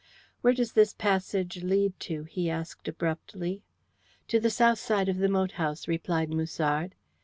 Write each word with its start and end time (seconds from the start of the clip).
"Where 0.41 0.53
does 0.53 0.73
this 0.73 0.95
passage 0.95 1.61
lead 1.63 1.99
to?" 2.09 2.23
he 2.23 2.49
asked 2.49 2.87
abruptly. 2.87 3.61
"To 4.29 4.39
the 4.39 4.49
south 4.49 4.79
side 4.79 5.09
of 5.09 5.17
the 5.17 5.29
moat 5.29 5.51
house," 5.61 5.87
replied 5.87 6.31
Musard. 6.31 6.95